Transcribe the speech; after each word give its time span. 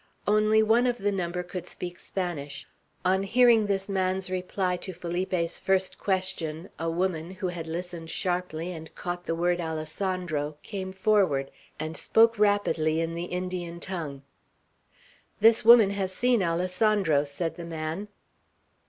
Only 0.27 0.63
one 0.63 0.87
of 0.87 0.97
the 0.97 1.11
number 1.11 1.43
could 1.43 1.67
speak 1.67 1.99
Spanish. 1.99 2.65
On 3.05 3.21
hearing 3.21 3.67
this 3.67 3.87
man's 3.87 4.31
reply 4.31 4.75
to 4.77 4.93
Felipe's 4.93 5.59
first 5.59 5.99
question, 5.99 6.69
a 6.79 6.89
woman, 6.89 7.29
who 7.29 7.49
had 7.49 7.67
listened 7.67 8.09
sharply 8.09 8.71
and 8.71 8.95
caught 8.95 9.27
the 9.27 9.35
word 9.35 9.61
Alessandro, 9.61 10.57
came 10.63 10.91
forward, 10.91 11.51
and 11.79 11.95
spoke 11.95 12.39
rapidly 12.39 12.99
in 12.99 13.13
the 13.13 13.25
Indian 13.25 13.79
tongue. 13.79 14.23
"This 15.39 15.63
woman 15.63 15.91
has 15.91 16.11
seen 16.11 16.41
Alessandro," 16.41 17.23
said 17.23 17.55
the 17.55 17.63
man. 17.65 18.07